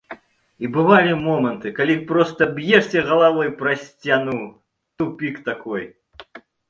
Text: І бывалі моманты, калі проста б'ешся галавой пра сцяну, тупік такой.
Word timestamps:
І 0.67 0.67
бывалі 0.75 1.11
моманты, 1.25 1.67
калі 1.81 1.95
проста 2.11 2.47
б'ешся 2.55 3.03
галавой 3.09 3.51
пра 3.59 3.75
сцяну, 3.85 4.39
тупік 5.03 5.35
такой. 5.51 5.83